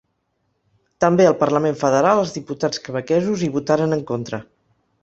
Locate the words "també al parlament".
1.05-1.77